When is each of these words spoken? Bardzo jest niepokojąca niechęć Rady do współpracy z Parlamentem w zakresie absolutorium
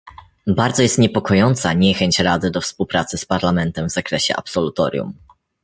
Bardzo 0.47 0.81
jest 0.81 0.97
niepokojąca 0.99 1.73
niechęć 1.73 2.19
Rady 2.19 2.51
do 2.51 2.61
współpracy 2.61 3.17
z 3.17 3.25
Parlamentem 3.25 3.87
w 3.87 3.91
zakresie 3.91 4.35
absolutorium 4.35 5.13